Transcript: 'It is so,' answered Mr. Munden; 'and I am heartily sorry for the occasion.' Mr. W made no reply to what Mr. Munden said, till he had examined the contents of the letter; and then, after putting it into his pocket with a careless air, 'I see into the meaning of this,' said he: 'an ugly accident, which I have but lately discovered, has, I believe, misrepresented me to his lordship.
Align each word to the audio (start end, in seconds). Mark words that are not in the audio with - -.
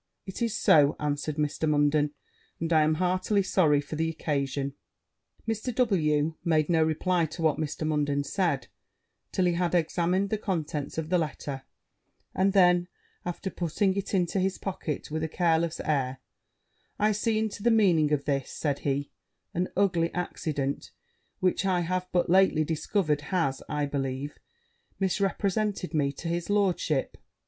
'It 0.25 0.41
is 0.41 0.57
so,' 0.57 0.95
answered 0.99 1.35
Mr. 1.35 1.69
Munden; 1.69 2.09
'and 2.59 2.73
I 2.73 2.81
am 2.81 2.95
heartily 2.95 3.43
sorry 3.43 3.79
for 3.79 3.95
the 3.95 4.09
occasion.' 4.09 4.73
Mr. 5.47 5.75
W 5.75 6.33
made 6.43 6.69
no 6.69 6.83
reply 6.83 7.27
to 7.27 7.43
what 7.43 7.59
Mr. 7.59 7.85
Munden 7.85 8.23
said, 8.23 8.65
till 9.31 9.45
he 9.45 9.53
had 9.53 9.75
examined 9.75 10.31
the 10.31 10.39
contents 10.39 10.97
of 10.97 11.09
the 11.09 11.19
letter; 11.19 11.65
and 12.33 12.51
then, 12.53 12.87
after 13.27 13.51
putting 13.51 13.95
it 13.95 14.15
into 14.15 14.39
his 14.39 14.57
pocket 14.57 15.11
with 15.11 15.23
a 15.23 15.29
careless 15.29 15.79
air, 15.81 16.19
'I 16.97 17.11
see 17.11 17.37
into 17.37 17.61
the 17.61 17.69
meaning 17.69 18.11
of 18.11 18.25
this,' 18.25 18.53
said 18.57 18.79
he: 18.79 19.11
'an 19.53 19.67
ugly 19.77 20.11
accident, 20.15 20.89
which 21.41 21.63
I 21.63 21.81
have 21.81 22.07
but 22.11 22.27
lately 22.27 22.63
discovered, 22.63 23.21
has, 23.29 23.61
I 23.69 23.85
believe, 23.85 24.39
misrepresented 24.99 25.93
me 25.93 26.11
to 26.13 26.27
his 26.27 26.49
lordship. 26.49 27.17